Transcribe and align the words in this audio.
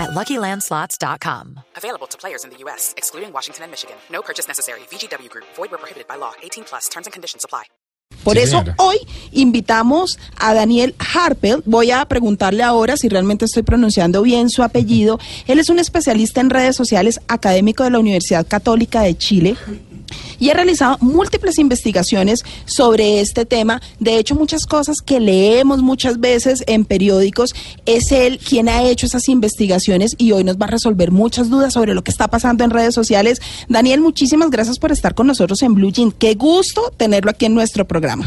at 0.00 0.10
LuckyLandSlots.com. 0.10 1.60
Available 1.76 2.06
to 2.08 2.16
players 2.18 2.44
in 2.44 2.50
the 2.50 2.56
U.S., 2.64 2.94
excluding 2.96 3.32
Washington 3.32 3.64
and 3.64 3.70
Michigan. 3.70 3.96
No 4.10 4.22
purchase 4.22 4.48
necessary. 4.48 4.80
VGW 4.90 5.28
Group. 5.28 5.44
Void 5.56 5.70
where 5.70 5.78
prohibited 5.78 6.06
by 6.08 6.16
law. 6.16 6.32
18 6.42 6.64
plus. 6.64 6.88
Terms 6.88 7.06
and 7.06 7.12
conditions 7.12 7.44
apply. 7.44 7.64
Por 8.24 8.34
Sí, 8.36 8.42
eso 8.42 8.58
señora. 8.58 8.74
hoy 8.78 8.98
invitamos 9.32 10.18
a 10.36 10.52
Daniel 10.52 10.94
Harpel. 10.98 11.62
Voy 11.64 11.90
a 11.90 12.04
preguntarle 12.06 12.62
ahora 12.62 12.96
si 12.96 13.08
realmente 13.08 13.44
estoy 13.46 13.62
pronunciando 13.62 14.20
bien 14.22 14.50
su 14.50 14.62
apellido. 14.62 15.18
Él 15.46 15.58
es 15.58 15.70
un 15.70 15.78
especialista 15.78 16.40
en 16.40 16.50
redes 16.50 16.76
sociales, 16.76 17.20
académico 17.28 17.84
de 17.84 17.90
la 17.90 17.98
Universidad 17.98 18.46
Católica 18.46 19.02
de 19.02 19.16
Chile. 19.16 19.56
Y 20.38 20.50
ha 20.50 20.54
realizado 20.54 20.96
múltiples 21.00 21.58
investigaciones 21.58 22.44
sobre 22.64 23.20
este 23.20 23.44
tema. 23.44 23.80
De 23.98 24.16
hecho, 24.16 24.34
muchas 24.34 24.66
cosas 24.66 24.96
que 25.04 25.20
leemos 25.20 25.82
muchas 25.82 26.20
veces 26.20 26.64
en 26.66 26.84
periódicos, 26.84 27.54
es 27.86 28.12
él 28.12 28.38
quien 28.38 28.68
ha 28.68 28.82
hecho 28.82 29.06
esas 29.06 29.28
investigaciones 29.28 30.14
y 30.18 30.32
hoy 30.32 30.44
nos 30.44 30.56
va 30.56 30.66
a 30.66 30.70
resolver 30.70 31.10
muchas 31.10 31.50
dudas 31.50 31.74
sobre 31.74 31.94
lo 31.94 32.02
que 32.02 32.10
está 32.10 32.28
pasando 32.28 32.64
en 32.64 32.70
redes 32.70 32.94
sociales. 32.94 33.40
Daniel, 33.68 34.00
muchísimas 34.00 34.50
gracias 34.50 34.78
por 34.78 34.92
estar 34.92 35.14
con 35.14 35.26
nosotros 35.26 35.62
en 35.62 35.74
Blue 35.74 35.90
Jean. 35.90 36.12
Qué 36.12 36.34
gusto 36.34 36.92
tenerlo 36.96 37.30
aquí 37.30 37.46
en 37.46 37.54
nuestro 37.54 37.86
programa. 37.86 38.26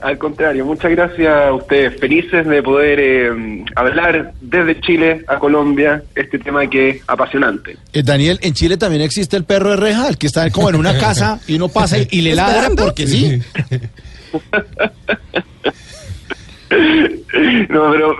Al 0.00 0.18
contrario, 0.18 0.64
muchas 0.64 0.90
gracias 0.92 1.28
a 1.28 1.52
ustedes. 1.52 1.98
Felices 2.00 2.46
de 2.46 2.62
poder 2.62 2.98
eh, 3.00 3.64
hablar 3.76 4.32
desde 4.40 4.80
Chile 4.80 5.24
a 5.26 5.38
Colombia 5.38 6.02
este 6.14 6.38
tema 6.38 6.66
que 6.68 6.88
es 6.90 7.02
apasionante. 7.06 7.76
Eh, 7.92 8.02
Daniel, 8.02 8.38
en 8.42 8.54
Chile 8.54 8.76
también 8.76 9.02
existe 9.02 9.36
el 9.36 9.44
perro 9.44 9.70
de 9.70 9.76
reja, 9.76 10.08
el 10.08 10.16
que 10.16 10.26
está 10.26 10.50
como 10.50 10.70
en 10.70 10.76
una 10.76 10.96
casa 11.00 11.40
y 11.46 11.56
uno 11.56 11.68
pasa 11.68 11.98
y, 11.98 12.08
y 12.10 12.20
le 12.22 12.34
ladra 12.34 12.70
porque 12.76 13.06
sí. 13.06 13.42
No, 17.68 17.90
pero 17.90 18.16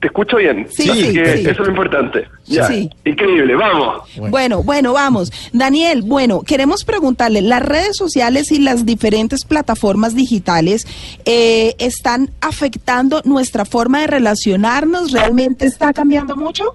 te 0.00 0.08
escucho 0.08 0.36
bien. 0.36 0.66
Sí, 0.70 0.90
Así 0.90 1.06
sí, 1.06 1.12
que 1.14 1.36
sí. 1.38 1.40
Eso 1.42 1.50
es 1.50 1.58
lo 1.58 1.68
importante. 1.68 2.28
Ya. 2.44 2.64
Sí. 2.64 2.90
Increíble, 3.04 3.54
vamos. 3.56 4.02
Bueno, 4.30 4.62
bueno, 4.62 4.92
vamos. 4.92 5.32
Daniel, 5.52 6.02
bueno, 6.02 6.42
queremos 6.42 6.84
preguntarle, 6.84 7.40
¿las 7.40 7.62
redes 7.62 7.96
sociales 7.96 8.52
y 8.52 8.60
las 8.60 8.84
diferentes 8.84 9.44
plataformas 9.44 10.14
digitales 10.14 10.86
eh, 11.24 11.74
están 11.78 12.30
afectando 12.40 13.22
nuestra 13.24 13.64
forma 13.64 14.02
de 14.02 14.06
relacionarnos? 14.08 15.12
¿Realmente 15.12 15.66
está 15.66 15.92
cambiando 15.92 16.36
mucho? 16.36 16.74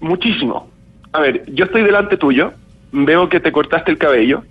Muchísimo. 0.00 0.68
A 1.12 1.20
ver, 1.20 1.44
yo 1.46 1.64
estoy 1.64 1.82
delante 1.82 2.16
tuyo, 2.16 2.52
veo 2.92 3.28
que 3.28 3.40
te 3.40 3.52
cortaste 3.52 3.90
el 3.90 3.98
cabello, 3.98 4.42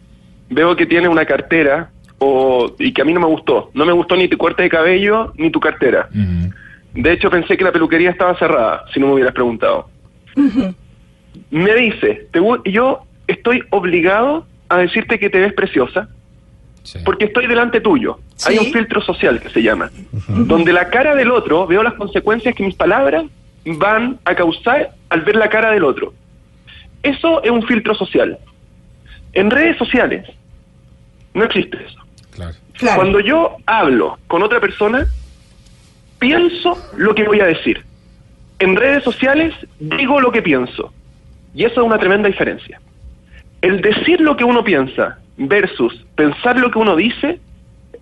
veo 0.49 0.75
que 0.75 0.85
tienes 0.85 1.09
una 1.09 1.25
cartera 1.25 1.91
o, 2.17 2.73
y 2.79 2.91
que 2.91 3.01
a 3.01 3.05
mí 3.05 3.13
no 3.13 3.19
me 3.19 3.27
gustó. 3.27 3.69
No 3.73 3.85
me 3.85 3.91
gustó 3.91 4.15
ni 4.15 4.27
tu 4.27 4.37
corte 4.37 4.63
de 4.63 4.69
cabello 4.69 5.31
ni 5.37 5.51
tu 5.51 5.59
cartera. 5.59 6.09
De 6.93 7.11
hecho, 7.11 7.29
pensé 7.29 7.57
que 7.57 7.63
la 7.63 7.71
peluquería 7.71 8.11
estaba 8.11 8.37
cerrada, 8.37 8.85
si 8.93 8.99
no 8.99 9.07
me 9.07 9.13
hubieras 9.13 9.33
preguntado. 9.33 9.89
Me 11.49 11.75
dice, 11.75 12.27
te 12.31 12.39
yo 12.65 13.01
estoy 13.27 13.63
obligado 13.71 14.45
a 14.69 14.77
decirte 14.77 15.19
que 15.19 15.29
te 15.29 15.39
ves 15.39 15.53
preciosa 15.53 16.09
porque 17.05 17.25
estoy 17.25 17.47
delante 17.47 17.81
tuyo. 17.81 18.19
Sí. 18.35 18.51
Hay 18.51 18.57
un 18.59 18.73
filtro 18.73 19.01
social 19.01 19.39
que 19.39 19.49
se 19.49 19.63
llama, 19.63 19.89
donde 20.27 20.73
la 20.73 20.89
cara 20.89 21.15
del 21.15 21.31
otro, 21.31 21.65
veo 21.65 21.81
las 21.81 21.93
consecuencias 21.93 22.53
que 22.55 22.63
mis 22.63 22.75
palabras 22.75 23.25
van 23.65 24.19
a 24.25 24.35
causar 24.35 24.91
al 25.09 25.21
ver 25.21 25.35
la 25.35 25.49
cara 25.49 25.71
del 25.71 25.83
otro. 25.83 26.13
Eso 27.01 27.41
es 27.43 27.51
un 27.51 27.63
filtro 27.63 27.95
social. 27.95 28.37
En 29.33 29.49
redes 29.49 29.77
sociales 29.77 30.27
no 31.33 31.43
existe 31.45 31.77
eso. 31.83 31.99
Claro. 32.31 32.55
Claro. 32.73 32.95
Cuando 32.95 33.19
yo 33.19 33.57
hablo 33.65 34.17
con 34.27 34.43
otra 34.43 34.59
persona, 34.59 35.07
pienso 36.23 36.77
lo 36.95 37.13
que 37.13 37.25
voy 37.25 37.41
a 37.41 37.47
decir. 37.47 37.83
En 38.59 38.77
redes 38.77 39.03
sociales 39.03 39.53
digo 39.79 40.21
lo 40.21 40.31
que 40.31 40.41
pienso. 40.41 40.93
Y 41.53 41.65
eso 41.65 41.81
es 41.81 41.85
una 41.85 41.99
tremenda 41.99 42.29
diferencia. 42.29 42.79
El 43.61 43.81
decir 43.81 44.21
lo 44.21 44.37
que 44.37 44.45
uno 44.45 44.63
piensa 44.63 45.19
versus 45.35 46.05
pensar 46.15 46.57
lo 46.57 46.71
que 46.71 46.79
uno 46.79 46.95
dice 46.95 47.41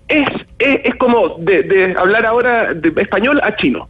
es, 0.07 0.29
es, 0.59 0.81
es 0.83 0.95
como 0.95 1.37
de, 1.39 1.63
de 1.63 1.95
hablar 1.97 2.27
ahora 2.27 2.75
de 2.75 2.93
español 3.01 3.41
a 3.43 3.55
chino. 3.55 3.89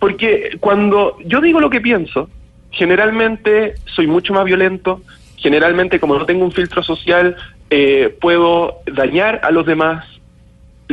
Porque 0.00 0.56
cuando 0.58 1.16
yo 1.24 1.40
digo 1.40 1.60
lo 1.60 1.70
que 1.70 1.80
pienso, 1.80 2.28
generalmente 2.72 3.74
soy 3.84 4.08
mucho 4.08 4.34
más 4.34 4.44
violento, 4.44 5.00
generalmente 5.36 6.00
como 6.00 6.18
no 6.18 6.26
tengo 6.26 6.44
un 6.44 6.50
filtro 6.50 6.82
social, 6.82 7.36
eh, 7.70 8.16
puedo 8.20 8.80
dañar 8.86 9.40
a 9.44 9.52
los 9.52 9.64
demás, 9.64 10.04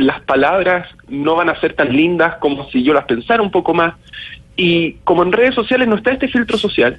las 0.00 0.20
palabras 0.22 0.88
no 1.08 1.36
van 1.36 1.48
a 1.48 1.60
ser 1.60 1.74
tan 1.74 1.92
lindas 1.94 2.36
como 2.36 2.68
si 2.70 2.82
yo 2.82 2.92
las 2.94 3.04
pensara 3.04 3.42
un 3.42 3.50
poco 3.50 3.74
más, 3.74 3.94
y 4.56 4.92
como 5.04 5.22
en 5.22 5.32
redes 5.32 5.54
sociales 5.54 5.88
no 5.88 5.96
está 5.96 6.12
este 6.12 6.28
filtro 6.28 6.58
social, 6.58 6.98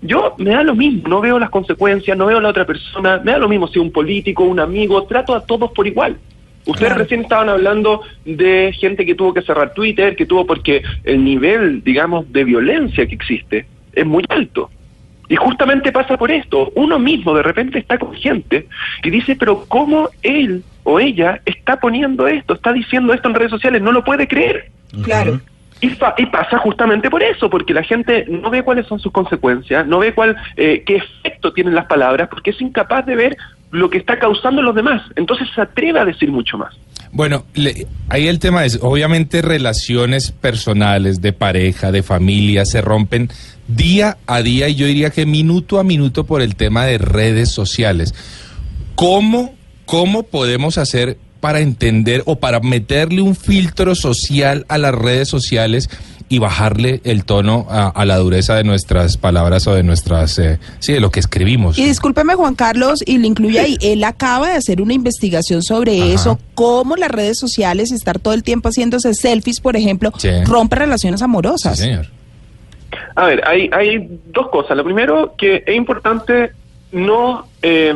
yo 0.00 0.34
me 0.38 0.50
da 0.50 0.62
lo 0.62 0.74
mismo, 0.74 1.08
no 1.08 1.20
veo 1.20 1.38
las 1.38 1.50
consecuencias, 1.50 2.16
no 2.16 2.26
veo 2.26 2.38
a 2.38 2.42
la 2.42 2.50
otra 2.50 2.66
persona, 2.66 3.20
me 3.24 3.32
da 3.32 3.38
lo 3.38 3.48
mismo 3.48 3.68
si 3.68 3.78
un 3.78 3.90
político, 3.90 4.44
un 4.44 4.60
amigo, 4.60 5.02
trato 5.04 5.34
a 5.34 5.44
todos 5.44 5.70
por 5.72 5.86
igual. 5.86 6.18
Ustedes 6.66 6.88
Claro. 6.92 7.02
recién 7.02 7.20
estaban 7.20 7.48
hablando 7.48 8.02
de 8.24 8.72
gente 8.78 9.04
que 9.04 9.14
tuvo 9.14 9.34
que 9.34 9.42
cerrar 9.42 9.74
Twitter, 9.74 10.16
que 10.16 10.24
tuvo 10.26 10.46
porque 10.46 10.82
el 11.04 11.22
nivel, 11.22 11.82
digamos, 11.84 12.30
de 12.32 12.44
violencia 12.44 13.06
que 13.06 13.14
existe 13.14 13.66
es 13.92 14.06
muy 14.06 14.24
alto. 14.28 14.70
Y 15.28 15.36
justamente 15.36 15.92
pasa 15.92 16.16
por 16.16 16.30
esto. 16.30 16.70
Uno 16.74 16.98
mismo 16.98 17.34
de 17.34 17.42
repente 17.42 17.78
está 17.78 17.98
con 17.98 18.14
gente 18.14 18.66
y 19.02 19.10
dice, 19.10 19.36
pero 19.36 19.64
¿cómo 19.68 20.08
él 20.22 20.62
o 20.84 21.00
ella 21.00 21.40
está 21.44 21.80
poniendo 21.80 22.28
esto, 22.28 22.54
está 22.54 22.72
diciendo 22.72 23.12
esto 23.12 23.28
en 23.28 23.34
redes 23.34 23.50
sociales? 23.50 23.82
No 23.82 23.90
lo 23.92 24.04
puede 24.04 24.28
creer. 24.28 24.70
Claro. 25.02 25.40
Y, 25.80 25.88
fa- 25.90 26.14
y 26.16 26.26
pasa 26.26 26.58
justamente 26.58 27.10
por 27.10 27.22
eso, 27.22 27.50
porque 27.50 27.74
la 27.74 27.82
gente 27.82 28.24
no 28.28 28.48
ve 28.48 28.62
cuáles 28.62 28.86
son 28.86 29.00
sus 29.00 29.12
consecuencias, 29.12 29.86
no 29.86 29.98
ve 29.98 30.14
cuál, 30.14 30.36
eh, 30.56 30.82
qué 30.86 30.96
efecto 30.96 31.52
tienen 31.52 31.74
las 31.74 31.86
palabras, 31.86 32.28
porque 32.30 32.50
es 32.50 32.60
incapaz 32.60 33.04
de 33.04 33.16
ver 33.16 33.36
lo 33.70 33.90
que 33.90 33.98
está 33.98 34.18
causando 34.18 34.60
en 34.60 34.66
los 34.66 34.74
demás. 34.74 35.02
Entonces 35.16 35.48
se 35.54 35.60
atreve 35.60 35.98
a 35.98 36.04
decir 36.04 36.30
mucho 36.30 36.56
más. 36.56 36.74
Bueno, 37.12 37.44
le- 37.54 37.86
ahí 38.08 38.28
el 38.28 38.38
tema 38.38 38.64
es, 38.64 38.78
obviamente 38.82 39.42
relaciones 39.42 40.30
personales, 40.32 41.20
de 41.20 41.32
pareja, 41.32 41.92
de 41.92 42.02
familia, 42.02 42.64
se 42.64 42.80
rompen 42.80 43.28
día 43.68 44.16
a 44.26 44.42
día 44.42 44.68
y 44.68 44.74
yo 44.76 44.86
diría 44.86 45.10
que 45.10 45.26
minuto 45.26 45.78
a 45.78 45.84
minuto 45.84 46.24
por 46.24 46.40
el 46.40 46.54
tema 46.56 46.86
de 46.86 46.98
redes 46.98 47.50
sociales. 47.50 48.14
¿Cómo, 48.94 49.54
cómo 49.86 50.22
podemos 50.24 50.78
hacer 50.78 51.18
para 51.40 51.60
entender 51.60 52.22
o 52.26 52.36
para 52.36 52.60
meterle 52.60 53.20
un 53.20 53.36
filtro 53.36 53.94
social 53.94 54.64
a 54.68 54.78
las 54.78 54.94
redes 54.94 55.28
sociales 55.28 55.90
y 56.30 56.38
bajarle 56.38 57.02
el 57.04 57.26
tono 57.26 57.66
a, 57.68 57.88
a 57.88 58.06
la 58.06 58.16
dureza 58.16 58.54
de 58.54 58.64
nuestras 58.64 59.18
palabras 59.18 59.66
o 59.66 59.74
de 59.74 59.82
nuestras, 59.82 60.38
eh, 60.38 60.58
sí, 60.78 60.94
de 60.94 61.00
lo 61.00 61.10
que 61.10 61.20
escribimos? 61.20 61.78
Y 61.78 61.84
discúlpeme, 61.84 62.34
Juan 62.34 62.54
Carlos, 62.54 63.02
y 63.04 63.18
le 63.18 63.26
incluye 63.26 63.60
ahí, 63.60 63.76
él 63.82 64.02
acaba 64.04 64.48
de 64.48 64.54
hacer 64.54 64.80
una 64.80 64.94
investigación 64.94 65.62
sobre 65.62 66.00
Ajá. 66.00 66.12
eso, 66.14 66.38
cómo 66.54 66.96
las 66.96 67.10
redes 67.10 67.38
sociales, 67.38 67.92
estar 67.92 68.18
todo 68.18 68.32
el 68.32 68.42
tiempo 68.42 68.70
haciéndose 68.70 69.12
selfies, 69.12 69.60
por 69.60 69.76
ejemplo, 69.76 70.12
Sí. 70.16 70.30
rompe 70.46 70.76
relaciones 70.76 71.20
Sí, 71.20 71.24
amorosas. 71.24 71.78
señor. 71.78 72.06
A 73.16 73.26
ver, 73.26 73.42
hay, 73.46 73.68
hay 73.72 74.18
dos 74.32 74.48
cosas. 74.48 74.76
Lo 74.78 74.84
primero, 74.84 75.34
que 75.36 75.62
es 75.66 75.76
importante 75.76 76.52
no, 76.90 77.46
eh, 77.64 77.94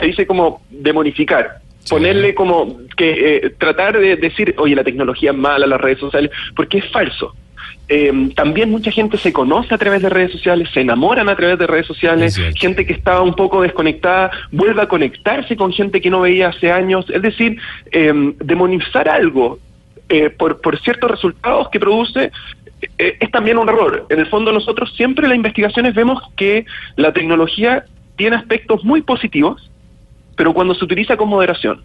se 0.00 0.06
dice 0.06 0.26
como 0.26 0.62
demonificar. 0.70 1.58
Ponerle 1.90 2.34
como 2.34 2.78
que 2.96 3.36
eh, 3.36 3.50
tratar 3.58 3.98
de 3.98 4.16
decir, 4.16 4.54
oye, 4.56 4.74
la 4.74 4.82
tecnología 4.82 5.32
es 5.32 5.36
mala, 5.36 5.66
las 5.66 5.78
redes 5.78 5.98
sociales, 5.98 6.30
porque 6.56 6.78
es 6.78 6.90
falso. 6.90 7.34
Eh, 7.86 8.30
también 8.34 8.70
mucha 8.70 8.90
gente 8.90 9.18
se 9.18 9.30
conoce 9.30 9.74
a 9.74 9.78
través 9.78 10.00
de 10.00 10.08
redes 10.08 10.32
sociales, 10.32 10.70
se 10.72 10.80
enamoran 10.80 11.28
a 11.28 11.36
través 11.36 11.58
de 11.58 11.66
redes 11.66 11.86
sociales, 11.86 12.40
gente 12.54 12.86
que 12.86 12.94
estaba 12.94 13.20
un 13.20 13.34
poco 13.34 13.60
desconectada 13.60 14.30
vuelve 14.50 14.80
a 14.80 14.88
conectarse 14.88 15.54
con 15.54 15.70
gente 15.70 16.00
que 16.00 16.08
no 16.08 16.20
veía 16.22 16.48
hace 16.48 16.72
años. 16.72 17.04
Es 17.10 17.20
decir, 17.20 17.58
eh, 17.92 18.32
demonizar 18.38 19.06
algo 19.06 19.58
eh, 20.08 20.30
por, 20.30 20.62
por 20.62 20.80
ciertos 20.80 21.10
resultados 21.10 21.68
que 21.68 21.78
produce 21.78 22.32
eh, 22.98 23.16
es 23.20 23.30
también 23.30 23.58
un 23.58 23.68
error. 23.68 24.06
En 24.08 24.20
el 24.20 24.26
fondo 24.26 24.52
nosotros 24.52 24.92
siempre 24.96 25.24
en 25.24 25.30
las 25.30 25.36
investigaciones 25.36 25.94
vemos 25.94 26.22
que 26.36 26.66
la 26.96 27.12
tecnología 27.12 27.84
tiene 28.16 28.36
aspectos 28.36 28.84
muy 28.84 29.02
positivos, 29.02 29.70
pero 30.36 30.52
cuando 30.52 30.74
se 30.74 30.84
utiliza 30.84 31.16
con 31.16 31.28
moderación. 31.28 31.82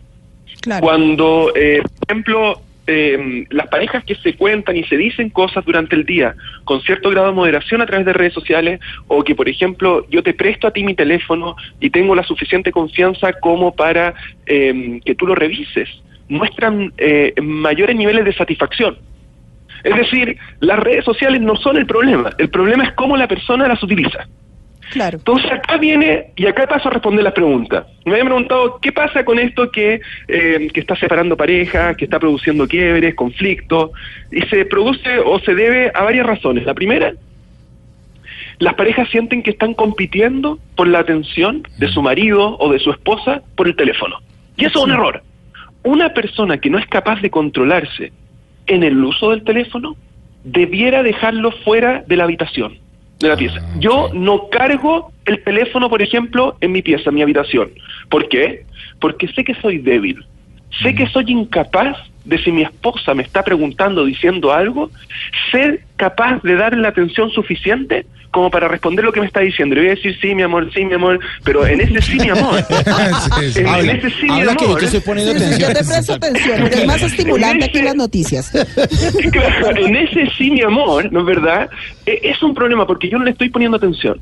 Claro. 0.62 0.82
Cuando, 0.82 1.52
eh, 1.56 1.82
por 1.82 2.12
ejemplo, 2.12 2.62
eh, 2.92 3.46
las 3.52 3.68
parejas 3.68 4.04
que 4.04 4.16
se 4.16 4.34
cuentan 4.34 4.76
y 4.76 4.84
se 4.86 4.98
dicen 4.98 5.30
cosas 5.30 5.64
durante 5.64 5.96
el 5.96 6.06
día 6.06 6.34
con 6.64 6.82
cierto 6.82 7.12
grado 7.12 7.28
de 7.28 7.34
moderación 7.34 7.84
a 7.84 7.86
través 7.86 8.04
de 8.04 8.14
redes 8.14 8.34
sociales 8.34 8.80
o 9.08 9.24
que, 9.24 9.36
por 9.36 9.48
ejemplo, 9.48 10.08
yo 10.10 10.24
te 10.24 10.34
presto 10.34 10.66
a 10.66 10.72
ti 10.72 10.84
mi 10.84 10.96
teléfono 10.96 11.56
y 11.80 11.92
tengo 11.92 12.16
la 12.16 12.24
suficiente 12.24 12.72
confianza 12.72 13.34
como 13.34 13.76
para 13.76 14.16
eh, 14.48 15.00
que 15.06 15.14
tú 15.14 15.28
lo 15.28 15.36
revises, 15.36 15.88
muestran 16.30 16.92
eh, 16.98 17.36
mayores 17.40 17.96
niveles 17.96 18.26
de 18.26 18.34
satisfacción. 18.34 18.98
Es 19.84 19.96
decir, 19.96 20.40
las 20.60 20.80
redes 20.80 21.06
sociales 21.06 21.42
no 21.42 21.58
son 21.58 21.78
el 21.78 21.86
problema, 21.86 22.32
el 22.40 22.50
problema 22.50 22.86
es 22.86 22.94
cómo 22.94 23.16
la 23.18 23.28
persona 23.28 23.68
las 23.68 23.84
utiliza. 23.84 24.28
Claro. 24.92 25.20
Entonces 25.20 25.52
acá 25.52 25.78
viene, 25.78 26.32
y 26.36 26.48
acá 26.48 26.66
paso 26.68 26.90
a 26.90 26.92
responder 26.92 27.24
las 27.24 27.34
preguntas. 27.34 27.86
Me 28.06 28.14
habían 28.14 28.28
preguntado, 28.28 28.80
¿qué 28.82 28.92
pasa 28.92 29.24
con 29.24 29.38
esto 29.38 29.70
que, 29.72 30.02
eh, 30.28 30.68
que 30.74 30.80
está 30.80 30.96
separando 30.96 31.38
parejas, 31.38 31.96
que 31.96 32.06
está 32.06 32.20
produciendo 32.20 32.68
quiebres, 32.68 33.14
conflictos? 33.14 33.92
Y 34.32 34.42
se 34.44 34.66
produce 34.66 35.20
o 35.20 35.40
se 35.40 35.54
debe 35.54 35.92
a 35.94 36.04
varias 36.04 36.26
razones. 36.26 36.66
La 36.66 36.74
primera, 36.74 37.14
las 38.58 38.74
parejas 38.74 39.08
sienten 39.10 39.44
que 39.44 39.52
están 39.52 39.76
compitiendo 39.76 40.60
por 40.76 40.88
la 40.88 41.00
atención 41.00 41.64
de 41.78 41.88
su 41.88 42.02
marido 42.02 42.58
o 42.58 42.72
de 42.72 42.80
su 42.80 42.90
esposa 42.92 43.44
por 43.56 43.68
el 43.68 43.76
teléfono. 43.76 44.18
Y 44.58 44.66
eso 44.66 44.80
es 44.80 44.86
un 44.86 44.92
error. 44.92 45.22
Una 45.84 46.14
persona 46.14 46.58
que 46.58 46.70
no 46.70 46.80
es 46.80 46.88
capaz 46.88 47.22
de 47.22 47.30
controlarse 47.30 48.12
en 48.66 48.84
el 48.84 49.04
uso 49.04 49.32
del 49.32 49.44
teléfono 49.44 49.96
debiera 50.44 51.04
dejarlo 51.04 51.52
fuera 51.64 52.04
de 52.08 52.16
la 52.16 52.24
habitación 52.24 52.89
de 53.20 53.28
la 53.28 53.36
pieza. 53.36 53.60
Yo 53.80 54.10
no 54.14 54.50
cargo 54.50 55.12
el 55.26 55.44
teléfono, 55.44 55.90
por 55.90 56.02
ejemplo, 56.02 56.58
en 56.62 56.72
mi 56.72 56.82
pieza, 56.82 57.10
en 57.10 57.16
mi 57.16 57.22
habitación. 57.22 57.70
¿Por 58.10 58.30
qué? 58.30 58.66
Porque 59.00 59.28
sé 59.28 59.44
que 59.44 59.56
soy 59.56 59.78
débil. 59.78 60.26
Sé 60.82 60.96
que 60.96 61.08
soy 61.08 61.26
incapaz 61.28 61.98
de 62.26 62.38
si 62.44 62.52
mi 62.52 62.64
esposa 62.64 63.14
me 63.14 63.24
está 63.24 63.44
preguntando, 63.44 64.06
diciendo 64.06 64.52
algo, 64.54 64.92
ser 65.52 65.82
capaz 65.96 66.42
de 66.44 66.56
darle 66.56 66.82
la 66.82 66.90
atención 66.90 67.30
suficiente 67.32 68.06
como 68.32 68.52
para 68.52 68.68
responder 68.68 69.04
lo 69.04 69.12
que 69.12 69.20
me 69.22 69.26
está 69.26 69.40
diciendo. 69.40 69.74
Le 69.74 69.82
voy 69.82 69.90
a 69.90 69.96
decir 69.96 70.16
sí, 70.22 70.36
mi 70.36 70.44
amor, 70.44 70.72
sí, 70.72 70.86
mi 70.86 70.94
amor, 70.94 71.20
pero 71.44 71.66
en 71.66 71.82
ese 71.82 72.02
sí, 72.02 72.20
mi 72.20 72.30
amor. 72.30 72.64
Sí, 73.40 73.52
sí. 73.54 73.60
en, 73.62 73.90
ese 73.90 74.10
sí, 74.12 74.26
mi 74.26 74.42
habla 74.42 74.56
que 74.56 74.66
yo 74.66 74.70
amor. 74.70 74.80
te 74.80 74.86
estoy 74.86 75.00
poniendo 75.02 75.34
Sí, 75.34 75.40
sí, 75.40 75.46
atención. 75.46 75.70
yo 75.74 75.80
te 75.80 75.86
presto 75.86 76.14
atención, 76.14 76.60
porque 76.62 76.76
es 76.76 76.86
más 76.86 77.02
estimulante 77.02 77.66
aquí 77.66 77.82
las 77.82 77.96
noticias. 77.96 78.52
Claro, 79.32 79.86
en 79.88 79.96
ese 79.96 80.30
sí, 80.38 80.52
mi 80.52 80.62
amor, 80.62 81.12
¿no 81.12 81.22
es 81.22 81.26
verdad? 81.26 81.70
Eh, 82.06 82.20
es 82.24 82.42
un 82.44 82.54
problema 82.54 82.86
porque 82.86 83.10
yo 83.10 83.18
no 83.18 83.26
le 83.26 83.32
estoy 83.32 83.50
poniendo 83.50 83.78
atención. 83.78 84.20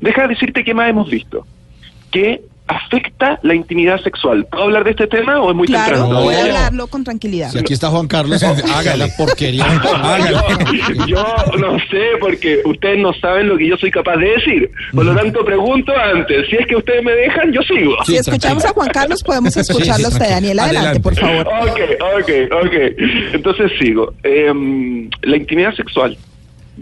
Deja 0.00 0.22
de 0.22 0.28
decirte 0.28 0.64
qué 0.64 0.72
más 0.74 0.88
hemos 0.90 1.10
visto. 1.10 1.46
Que 2.10 2.40
afecta 2.70 3.38
la 3.42 3.54
intimidad 3.54 4.00
sexual. 4.02 4.46
¿Puedo 4.50 4.64
hablar 4.64 4.84
de 4.84 4.90
este 4.92 5.06
tema 5.08 5.40
o 5.40 5.50
es 5.50 5.56
muy 5.56 5.66
Claro, 5.66 5.96
temprano? 5.96 6.22
voy 6.22 6.34
a 6.34 6.38
No. 6.38 6.44
hablarlo 6.46 6.86
con 6.86 7.02
tranquilidad. 7.04 7.50
Si 7.50 7.58
aquí 7.58 7.72
está 7.72 7.88
Juan 7.88 8.06
Carlos, 8.06 8.42
hágale 8.74 9.06
la 9.06 9.16
porquería. 9.16 9.64
Hágale. 10.02 10.36
Yo 11.06 11.24
no 11.58 11.78
sé 11.90 12.02
porque 12.20 12.60
ustedes 12.64 12.98
no 12.98 13.12
saben 13.14 13.48
lo 13.48 13.56
que 13.58 13.66
yo 13.68 13.76
soy 13.76 13.90
capaz 13.90 14.16
de 14.16 14.26
decir. 14.30 14.70
Por 14.94 15.04
lo 15.04 15.14
tanto, 15.16 15.44
pregunto 15.44 15.92
antes. 15.96 16.48
Si 16.48 16.56
es 16.56 16.66
que 16.66 16.76
ustedes 16.76 17.02
me 17.02 17.12
dejan, 17.12 17.52
yo 17.52 17.60
sigo. 17.62 17.96
Si 18.04 18.16
escuchamos 18.16 18.64
a 18.64 18.68
Juan 18.70 18.88
Carlos, 18.90 19.22
podemos 19.22 19.56
escucharlo 19.56 20.06
a 20.06 20.10
usted, 20.10 20.28
Daniel. 20.30 20.58
Adelante, 20.60 20.88
Adelante. 20.88 21.00
por 21.00 21.14
favor. 21.16 21.46
Ok, 21.48 21.80
ok, 22.18 22.64
ok. 22.66 22.74
Entonces 23.34 23.72
sigo. 23.80 24.14
Em, 24.22 25.10
la 25.22 25.36
intimidad 25.36 25.74
sexual 25.74 26.16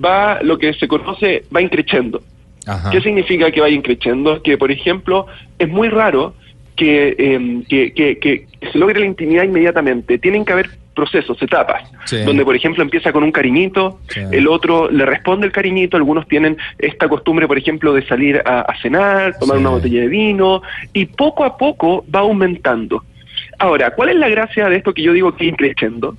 va, 0.05 0.41
lo 0.43 0.59
que 0.59 0.73
se 0.75 0.87
conoce, 0.87 1.45
va 1.55 1.61
increciendo. 1.63 2.21
Ajá. 2.67 2.91
¿Qué 2.91 3.01
significa 3.01 3.51
que 3.51 3.61
vaya 3.61 3.75
increciendo? 3.75 4.43
Que, 4.43 4.59
por 4.59 4.71
ejemplo, 4.71 5.27
es 5.59 5.69
muy 5.69 5.89
raro 5.89 6.35
que, 6.77 7.15
em, 7.19 7.65
que, 7.65 7.93
que- 7.93 8.19
que 8.19 8.47
se 8.73 8.79
logre 8.79 9.01
la 9.01 9.07
intimidad 9.07 9.45
inmediatamente. 9.45 10.19
Tienen 10.19 10.45
que 10.45 10.53
haber 10.53 10.71
procesos, 10.95 11.41
etapas, 11.43 11.89
Sí. 12.07 12.19
donde, 12.25 12.45
por 12.45 12.57
ejemplo, 12.57 12.83
empieza 12.83 13.13
con 13.13 13.23
un 13.23 13.31
cariñito, 13.31 14.01
Sí. 14.09 14.21
el 14.33 14.49
otro 14.49 14.91
le 14.91 15.07
responde 15.07 15.47
el 15.47 15.53
cariñito, 15.53 15.97
algunos 15.97 16.27
tienen 16.27 16.57
esta 16.79 17.09
costumbre, 17.09 17.47
por 17.47 17.57
ejemplo, 17.57 17.93
de 17.95 18.05
salir 18.07 18.43
a, 18.45 18.63
a 18.63 18.81
cenar, 18.83 19.39
tomar 19.39 19.57
Sí. 19.57 19.61
una 19.61 19.71
botella 19.71 20.01
de 20.01 20.09
vino, 20.09 20.61
y 20.93 21.07
poco 21.07 21.45
a 21.45 21.57
poco 21.57 22.05
va 22.13 22.21
aumentando. 22.21 23.05
Ahora, 23.61 23.91
¿cuál 23.93 24.09
es 24.11 24.17
la 24.17 24.29
gracia 24.29 24.69
de 24.69 24.77
esto 24.77 24.93
que 24.93 25.03
yo 25.03 25.13
digo 25.13 25.35
que 25.37 25.45
increciendo? 25.47 26.17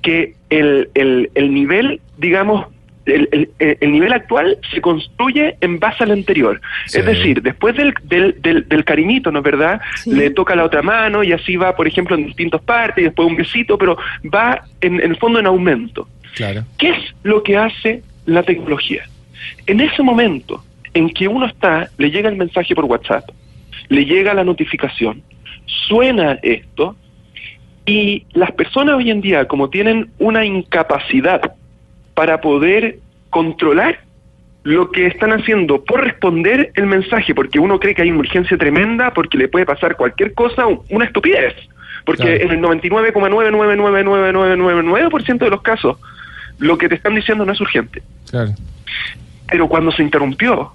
Que 0.00 0.34
el, 0.50 0.88
el, 0.94 1.30
el 1.34 1.52
nivel, 1.54 2.00
digamos, 2.16 2.66
el, 3.06 3.28
el- 3.32 3.76
el 3.80 3.92
nivel 3.92 4.12
actual 4.12 4.58
se 4.72 4.80
construye 4.80 5.56
en 5.60 5.78
base 5.78 6.04
al 6.04 6.10
anterior. 6.12 6.60
Sí. 6.86 6.98
Es 7.00 7.06
decir, 7.06 7.42
después 7.42 7.76
del, 7.76 7.94
del, 8.04 8.40
del, 8.40 8.68
del 8.68 8.84
cariñito, 8.84 9.30
¿no 9.32 9.38
es 9.40 9.44
verdad? 9.44 9.80
Sí. 9.96 10.12
Le 10.14 10.30
toca 10.30 10.54
la 10.54 10.64
otra 10.64 10.82
mano 10.82 11.22
y 11.24 11.32
así 11.32 11.56
va, 11.56 11.74
por 11.74 11.86
ejemplo, 11.86 12.16
en 12.16 12.26
distintas 12.26 12.60
partes 12.62 13.02
y 13.02 13.04
después 13.06 13.28
un 13.28 13.36
besito, 13.36 13.76
pero 13.78 13.96
va 14.32 14.62
en, 14.80 14.94
en 15.00 15.10
el 15.10 15.16
fondo 15.16 15.38
en 15.40 15.46
aumento. 15.46 16.08
Claro. 16.34 16.64
¿Qué 16.78 16.90
es 16.90 16.98
lo 17.22 17.42
que 17.42 17.56
hace 17.56 18.02
la 18.26 18.42
tecnología? 18.42 19.02
En 19.66 19.80
ese 19.80 20.02
momento 20.02 20.64
en 20.94 21.10
que 21.10 21.26
uno 21.28 21.46
está, 21.46 21.88
le 21.98 22.10
llega 22.10 22.28
el 22.28 22.36
mensaje 22.36 22.74
por 22.74 22.84
WhatsApp, 22.84 23.24
le 23.88 24.04
llega 24.04 24.32
la 24.34 24.44
notificación, 24.44 25.22
suena 25.66 26.38
esto, 26.42 26.96
y 27.84 28.24
las 28.32 28.52
personas 28.52 28.94
hoy 28.94 29.10
en 29.10 29.20
día, 29.20 29.46
como 29.48 29.68
tienen 29.68 30.10
una 30.18 30.44
incapacidad 30.44 31.54
para 32.14 32.40
poder 32.40 32.98
controlar 33.30 34.00
lo 34.64 34.90
que 34.90 35.06
están 35.06 35.32
haciendo 35.32 35.84
por 35.84 36.04
responder 36.04 36.70
el 36.74 36.86
mensaje, 36.86 37.34
porque 37.34 37.58
uno 37.58 37.80
cree 37.80 37.94
que 37.94 38.02
hay 38.02 38.10
una 38.10 38.20
urgencia 38.20 38.56
tremenda, 38.56 39.12
porque 39.12 39.38
le 39.38 39.48
puede 39.48 39.66
pasar 39.66 39.96
cualquier 39.96 40.34
cosa, 40.34 40.66
una 40.90 41.04
estupidez. 41.04 41.54
Porque 42.04 42.22
Claro. 42.22 42.40
en 42.42 42.50
el 42.50 42.60
99,99999% 42.60 45.38
de 45.38 45.50
los 45.50 45.62
casos, 45.62 45.98
lo 46.58 46.78
que 46.78 46.88
te 46.88 46.94
están 46.94 47.14
diciendo 47.14 47.44
no 47.44 47.52
es 47.52 47.60
urgente. 47.60 48.02
Claro. 48.30 48.52
Pero 49.50 49.68
cuando 49.68 49.92
se 49.92 50.02
interrumpió, 50.02 50.72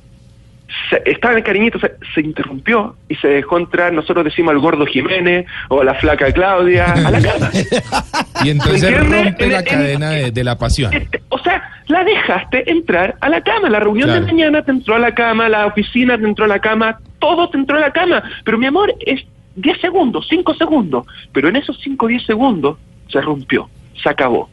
se- 0.90 1.02
estaba 1.06 1.34
en 1.34 1.40
el 1.40 1.44
cariñito, 1.44 1.80
se, 1.80 1.92
se 2.14 2.22
interrumpió 2.22 2.96
y 3.10 3.16
se 3.16 3.28
dejó 3.28 3.58
entrar, 3.58 3.94
nosotros 3.94 4.26
decimos 4.26 4.52
al 4.54 4.60
gordo 4.60 4.86
Jiménez 4.86 5.46
o 5.70 5.82
a 5.82 5.84
la 5.84 5.96
flaca 5.96 6.32
Claudia, 6.32 6.86
a 6.86 7.12
la 7.12 7.22
cama. 7.22 7.50
Y 8.44 8.50
entonces 8.52 8.96
rompe 8.98 9.46
En- 9.46 9.52
la 9.52 9.60
en- 9.60 9.66
cadena 9.66 10.10
de, 10.12 10.32
de 10.32 10.44
la 10.44 10.58
pasión. 10.58 10.94
Este, 10.94 11.22
O 11.30 11.40
sea, 11.40 11.62
la 11.88 12.04
dejaste 12.04 12.70
entrar 12.70 13.16
a 13.22 13.30
la 13.30 13.42
cama. 13.42 13.70
La 13.70 13.80
reunión 13.80 14.08
Claro. 14.10 14.26
de 14.26 14.32
mañana 14.32 14.62
te 14.62 14.72
entró 14.72 14.96
a 14.96 15.00
la 15.00 15.14
cama, 15.16 15.50
la 15.50 15.66
oficina 15.66 16.18
te 16.18 16.24
entró 16.26 16.46
a 16.46 16.48
la 16.48 16.60
cama, 16.60 17.00
todo 17.20 17.50
te 17.50 17.58
entró 17.58 17.78
a 17.78 17.80
la 17.80 17.92
cama. 17.92 18.22
Pero 18.44 18.58
mi 18.60 18.68
amor, 18.68 18.94
es 19.06 19.22
10 19.56 19.82
segundos, 19.82 20.28
5 20.30 20.54
segundos. 20.54 21.06
Pero 21.34 21.50
en 21.50 21.56
esos 21.56 21.80
5 21.82 22.06
o 22.06 22.10
10 22.10 22.26
segundos 22.26 22.78
se 23.12 23.20
rompió, 23.22 23.68
se 24.02 24.08
acabó. 24.10 24.50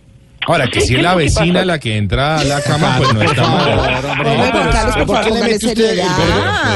Ahora, 0.46 0.66
que 0.66 0.72
¿Qué- 0.78 0.80
si 0.82 0.94
es 0.96 1.02
la 1.02 1.14
vecina 1.14 1.64
la 1.64 1.78
que 1.78 1.96
entra 1.96 2.36
a 2.38 2.44
la 2.44 2.60
cama, 2.62 2.96
pues 2.98 3.14
no 3.14 3.22
está 3.22 3.42
mal. 3.48 4.04
Hombre, 4.04 4.30
Juan 4.36 4.70
Carlos, 4.70 4.96
por 4.96 5.06
¿por 5.06 5.16
qué 5.16 5.22
favor, 5.22 5.24
le 5.24 5.30
póngale 5.30 5.52
mete 5.52 5.66
usted? 5.66 6.02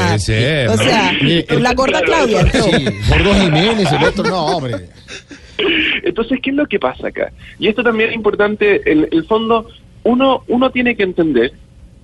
Puede 0.05 0.19
ser, 0.19 0.69
O 0.69 0.77
sea, 0.77 1.11
la 1.59 1.73
gorda 1.73 2.01
Claudia. 2.01 2.51
Sí, 2.51 2.85
Gordo 3.09 3.33
Jiménez, 3.35 3.91
el 3.91 4.03
otro, 4.03 4.23
no, 4.23 4.45
hombre. 4.45 4.89
Entonces, 6.03 6.39
¿qué 6.41 6.49
es 6.51 6.55
lo 6.55 6.65
que 6.65 6.79
pasa 6.79 7.07
acá? 7.07 7.31
Y 7.59 7.67
esto 7.67 7.83
también 7.83 8.09
es 8.09 8.15
importante, 8.15 8.89
en 8.91 9.07
el 9.11 9.25
fondo, 9.25 9.67
uno, 10.03 10.43
uno 10.47 10.71
tiene 10.71 10.95
que 10.95 11.03
entender 11.03 11.51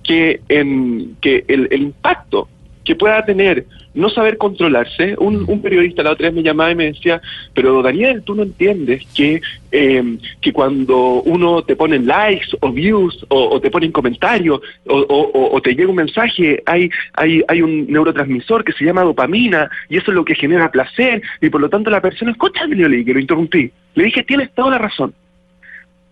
que, 0.04 0.40
en, 0.48 1.16
que 1.20 1.44
el, 1.48 1.66
el 1.70 1.82
impacto 1.82 2.48
que 2.86 2.94
pueda 2.96 3.24
tener 3.24 3.66
no 3.94 4.08
saber 4.10 4.36
controlarse, 4.36 5.14
un, 5.18 5.44
un 5.48 5.60
periodista 5.62 6.02
la 6.02 6.12
otra 6.12 6.26
vez 6.28 6.34
me 6.34 6.42
llamaba 6.42 6.70
y 6.70 6.74
me 6.74 6.84
decía, 6.92 7.20
pero 7.54 7.82
Daniel, 7.82 8.22
tú 8.22 8.34
no 8.34 8.42
entiendes 8.42 9.02
que, 9.14 9.40
eh, 9.72 10.18
que 10.40 10.52
cuando 10.52 11.22
uno 11.22 11.62
te 11.62 11.76
pone 11.76 11.98
likes 11.98 12.48
o 12.60 12.70
views 12.72 13.24
o, 13.28 13.48
o 13.48 13.60
te 13.60 13.70
ponen 13.70 13.92
comentarios 13.92 14.60
o, 14.86 14.98
o- 14.98 15.30
o- 15.32 15.56
o 15.56 15.60
te 15.62 15.74
llega 15.74 15.88
un 15.88 15.96
mensaje, 15.96 16.62
hay, 16.66 16.90
hay, 17.14 17.42
hay 17.48 17.62
un 17.62 17.86
neurotransmisor 17.88 18.64
que 18.64 18.72
se 18.72 18.84
llama 18.84 19.02
dopamina 19.02 19.70
y 19.88 19.96
eso 19.96 20.10
es 20.10 20.14
lo 20.14 20.24
que 20.26 20.34
genera 20.34 20.70
placer 20.70 21.22
y 21.40 21.48
por 21.48 21.60
lo 21.62 21.68
tanto 21.70 21.90
la 21.90 22.02
persona, 22.02 22.30
escúchame, 22.32 22.76
yo 22.76 22.88
le 22.88 22.98
dije, 22.98 23.14
lo 23.14 23.20
interrumpí, 23.20 23.70
le 23.94 24.04
dije, 24.04 24.22
tienes 24.24 24.50
toda 24.54 24.70
la 24.72 24.78
razón. 24.78 25.14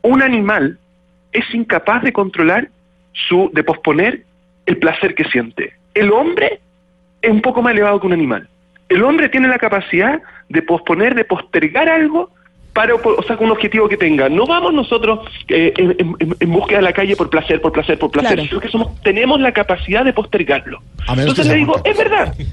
Un 0.02 0.23
animal 0.23 0.78
es 1.33 1.45
incapaz 1.54 2.02
de 2.02 2.12
controlar 2.12 2.69
su, 3.28 3.50
de 3.52 3.62
posponer 3.62 4.23
el 4.66 4.78
placer 4.78 5.14
que 5.14 5.25
siente. 5.25 5.75
El 5.95 6.11
hombre 6.12 6.61
es 7.25 7.31
un 7.31 7.40
poco 7.43 7.62
más 7.62 7.73
elevado 7.73 7.99
que 8.00 8.07
un 8.07 8.12
animal. 8.12 8.49
El 8.88 9.02
hombre 9.02 9.28
tiene 9.28 9.49
la 9.49 9.59
capacidad 9.59 10.21
de 10.49 10.62
posponer, 10.62 11.14
de 11.14 11.25
postergar 11.25 11.88
algo 11.88 12.31
para, 12.75 12.93
o 12.97 13.23
sea, 13.23 13.37
con 13.37 13.47
un 13.47 13.52
objetivo 13.52 13.88
que 13.88 13.97
tenga. 13.97 14.28
No 14.28 14.47
vamos 14.47 14.75
nosotros 14.75 15.21
eh, 15.49 15.73
en, 15.76 15.93
en- 16.19 16.37
en 16.40 16.50
búsqueda 16.52 16.78
de 16.78 16.85
la 16.85 16.93
calle 16.93 17.14
por 17.14 17.31
placer, 17.31 17.61
por 17.61 17.71
placer, 17.73 17.99
por 17.99 18.11
placer, 18.11 18.33
Claro. 18.35 18.49
sino 18.49 18.61
que 18.61 18.69
somos, 18.69 19.00
tenemos 19.02 19.40
la 19.40 19.52
capacidad 19.52 20.04
de 20.04 20.12
postergarlo. 20.12 20.81
Entonces 21.09 21.47
le 21.47 21.54
digo, 21.54 21.81
es 21.85 21.97
verdad. 21.97 22.35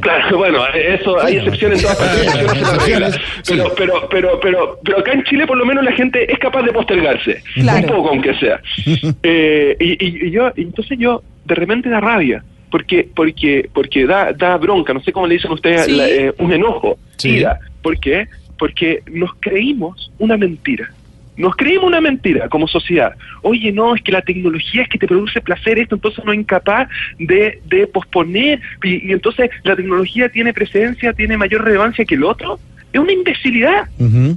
Claro, 0.00 0.38
bueno, 0.38 0.60
eso 0.72 1.20
hay 1.20 1.36
excepciones 1.38 1.82
en 1.82 1.82
todas 1.82 1.98
partes. 2.78 3.20
Pero, 3.46 3.64
pero, 3.76 4.08
pero, 4.08 4.40
pero, 4.40 4.78
pero 4.84 4.98
acá 5.00 5.12
en 5.12 5.24
Chile 5.24 5.46
por 5.46 5.58
lo 5.58 5.66
menos 5.66 5.84
la 5.84 5.92
gente 5.92 6.30
es 6.32 6.38
capaz 6.38 6.62
de 6.62 6.72
postergarse, 6.72 7.42
Claro. 7.54 7.88
un 7.88 7.96
poco 7.96 8.08
aunque 8.10 8.34
sea. 8.34 8.60
Eh, 9.22 9.76
y, 9.80 9.92
y- 10.04 10.26
y 10.28 10.30
yo, 10.30 10.52
y 10.56 10.62
entonces 10.62 10.96
yo 10.98 11.22
de 11.44 11.54
repente 11.54 11.88
da 11.88 12.00
rabia. 12.00 12.42
Porque, 12.70 13.08
porque, 13.14 13.68
porque 13.72 14.06
da, 14.06 14.32
da 14.32 14.56
bronca, 14.56 14.92
no 14.94 15.00
sé 15.00 15.12
cómo 15.12 15.26
le 15.26 15.34
dicen 15.34 15.50
ustedes, 15.52 15.86
Sí. 15.86 15.96
la- 15.96 16.08
eh, 16.08 16.32
un 16.38 16.52
enojo, 16.52 16.98
Sí. 17.16 17.42
¿Por 17.82 17.98
qué? 17.98 18.28
Porque 18.58 19.02
nos 19.10 19.30
creímos 19.40 20.10
una 20.18 20.36
mentira. 20.36 20.88
nos 21.36 21.56
creímos 21.56 21.86
una 21.86 22.02
mentira 22.02 22.50
como 22.50 22.68
sociedad. 22.68 23.14
Oye, 23.40 23.72
no, 23.72 23.94
es 23.94 24.02
que 24.02 24.12
la 24.12 24.20
tecnología 24.20 24.82
es 24.82 24.88
que 24.90 24.98
te 24.98 25.06
produce 25.06 25.40
placer 25.40 25.78
esto, 25.78 25.94
entonces 25.94 26.22
no 26.22 26.32
es 26.34 26.38
incapaz 26.38 26.86
de, 27.18 27.60
de 27.64 27.86
posponer, 27.86 28.60
y, 28.84 29.08
y 29.08 29.12
entonces 29.12 29.48
la 29.62 29.74
tecnología 29.74 30.28
tiene 30.28 30.52
presencia, 30.52 31.14
tiene 31.14 31.38
mayor 31.38 31.64
relevancia 31.64 32.04
que 32.04 32.14
el 32.16 32.24
otro. 32.24 32.58
Es 32.92 33.00
una 33.00 33.12
imbecilidad, 33.12 33.88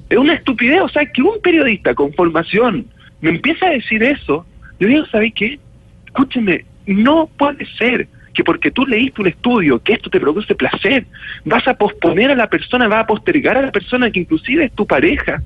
es 0.09 0.17
una 0.17 0.35
estupidez. 0.35 0.79
O 0.81 0.87
sea, 0.87 1.05
que 1.05 1.21
un 1.21 1.41
periodista 1.41 1.93
con 1.93 2.13
formación 2.13 2.85
me 3.19 3.31
empieza 3.31 3.65
a 3.65 3.71
decir 3.71 4.01
eso, 4.01 4.45
yo 4.79 4.87
digo, 4.87 5.05
¿sabes 5.07 5.33
qué? 5.35 5.59
Escúcheme, 6.05 6.63
no 6.85 7.27
puede 7.37 7.65
ser 7.77 8.07
que 8.33 8.43
porque 8.43 8.71
tú 8.71 8.85
leíste 8.85 9.21
un 9.21 9.27
estudio 9.27 9.79
que 9.79 9.93
esto 9.93 10.09
te 10.09 10.19
produce 10.19 10.55
placer, 10.55 11.05
vas 11.45 11.67
a 11.67 11.75
posponer 11.75 12.31
a 12.31 12.35
la 12.35 12.47
persona, 12.47 12.87
vas 12.87 13.03
a 13.03 13.07
postergar 13.07 13.57
a 13.57 13.61
la 13.61 13.71
persona 13.71 14.09
que 14.11 14.19
inclusive 14.19 14.65
es 14.65 14.71
tu 14.73 14.85
pareja. 14.85 15.41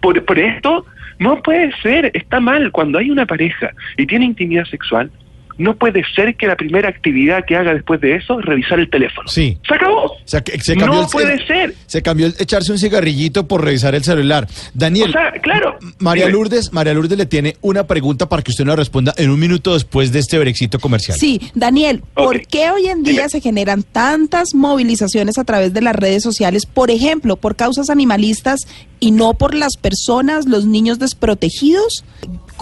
Por, 0.00 0.24
por 0.24 0.38
esto 0.38 0.86
no 1.18 1.42
puede 1.42 1.72
ser, 1.82 2.10
está 2.14 2.40
mal 2.40 2.70
cuando 2.72 2.98
hay 2.98 3.10
una 3.10 3.26
pareja 3.26 3.70
y 3.96 4.06
tiene 4.06 4.26
intimidad 4.26 4.64
sexual. 4.64 5.10
No 5.58 5.76
puede 5.76 6.02
ser 6.14 6.34
que 6.36 6.46
la 6.46 6.56
primera 6.56 6.88
actividad 6.88 7.44
que 7.46 7.56
haga 7.56 7.74
después 7.74 8.00
de 8.00 8.16
eso 8.16 8.38
es 8.40 8.44
revisar 8.46 8.80
el 8.80 8.88
teléfono. 8.90 9.28
Sí. 9.28 9.58
Se 9.66 9.74
acabó. 9.74 10.12
Se 10.24 10.42
cambió 10.42 10.86
no 10.86 11.02
el- 11.02 11.08
puede 11.08 11.46
ser. 11.46 11.74
Se 11.86 12.02
cambió 12.02 12.26
el 12.26 12.34
echarse 12.38 12.72
un 12.72 12.78
cigarrillito 12.78 13.46
por 13.46 13.64
revisar 13.64 13.94
el 13.94 14.02
celular. 14.04 14.48
Daniel, 14.74 15.10
O 15.10 15.12
sea, 15.12 15.32
claro. 15.42 15.76
María 15.98 16.26
Dime. 16.26 16.32
Lourdes, 16.38 16.72
María 16.72 16.94
Lourdes 16.94 17.18
le 17.18 17.26
tiene 17.26 17.56
una 17.60 17.86
pregunta 17.86 18.28
para 18.28 18.42
que 18.42 18.50
usted 18.50 18.64
nos 18.64 18.76
responda 18.76 19.12
en 19.16 19.30
un 19.30 19.38
minuto 19.38 19.74
después 19.74 20.12
de 20.12 20.18
este 20.20 20.38
brexito 20.38 20.78
comercial. 20.78 21.18
Sí, 21.18 21.40
Daniel, 21.54 22.02
¿por 22.14 22.46
qué 22.46 22.70
hoy 22.70 22.86
en 22.86 23.02
día 23.02 23.12
Dime. 23.12 23.28
se 23.28 23.40
generan 23.40 23.82
tantas 23.82 24.54
movilizaciones 24.54 25.38
a 25.38 25.44
través 25.44 25.72
de 25.72 25.80
las 25.82 25.94
redes 25.96 26.22
sociales, 26.22 26.66
por 26.66 26.90
ejemplo, 26.90 27.36
por 27.36 27.56
causas 27.56 27.90
animalistas 27.90 28.66
y 29.00 29.10
no 29.10 29.34
por 29.34 29.54
las 29.54 29.76
personas, 29.76 30.46
los 30.46 30.64
niños 30.66 30.98
desprotegidos? 30.98 32.04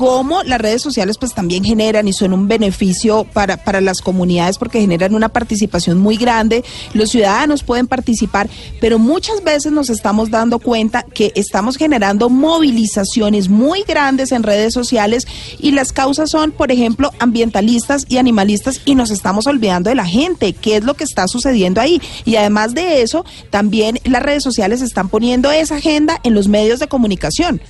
¿Cómo 0.00 0.42
las 0.44 0.58
redes 0.58 0.80
sociales 0.80 1.18
pues 1.18 1.34
también 1.34 1.62
generan 1.62 2.08
y 2.08 2.14
son 2.14 2.32
un 2.32 2.48
beneficio 2.48 3.24
para, 3.24 3.58
para 3.58 3.82
las 3.82 4.00
comunidades 4.00 4.56
porque 4.56 4.80
generan 4.80 5.14
una 5.14 5.28
participación 5.28 5.98
muy 5.98 6.16
grande, 6.16 6.64
los 6.94 7.10
ciudadanos 7.10 7.64
pueden 7.64 7.86
participar, 7.86 8.48
pero 8.80 8.98
muchas 8.98 9.44
veces 9.44 9.72
nos 9.72 9.90
estamos 9.90 10.30
dando 10.30 10.58
cuenta 10.58 11.02
que 11.02 11.32
estamos 11.34 11.76
generando 11.76 12.30
movilizaciones 12.30 13.50
muy 13.50 13.82
grandes 13.82 14.32
en 14.32 14.42
redes 14.42 14.72
sociales 14.72 15.26
y 15.58 15.72
las 15.72 15.92
causas 15.92 16.30
son, 16.30 16.52
por 16.52 16.72
ejemplo, 16.72 17.12
ambientalistas 17.18 18.06
y 18.08 18.16
animalistas 18.16 18.80
y 18.86 18.94
nos 18.94 19.10
estamos 19.10 19.46
olvidando 19.46 19.90
de 19.90 19.96
la 19.96 20.06
gente, 20.06 20.54
qué 20.54 20.78
es 20.78 20.84
lo 20.84 20.94
que 20.94 21.04
está 21.04 21.28
sucediendo 21.28 21.78
ahí. 21.78 22.00
Y 22.24 22.36
además 22.36 22.72
de 22.72 23.02
eso, 23.02 23.26
también 23.50 23.98
las 24.04 24.22
redes 24.22 24.42
sociales 24.42 24.80
están 24.80 25.10
poniendo 25.10 25.52
esa 25.52 25.76
agenda 25.76 26.18
en 26.22 26.32
los 26.32 26.48
medios 26.48 26.80
de 26.80 26.88
comunicación. 26.88 27.60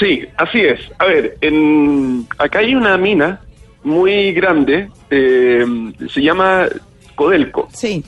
Sí, 0.00 0.26
así 0.38 0.60
es. 0.62 0.80
A 0.98 1.04
ver, 1.04 1.36
en, 1.42 2.26
acá 2.38 2.58
hay 2.60 2.74
una 2.74 2.96
mina 2.96 3.40
muy 3.84 4.32
grande, 4.32 4.88
eh, 5.10 5.64
se 6.08 6.22
llama 6.22 6.66
Codelco. 7.14 7.68
Sí. 7.72 8.02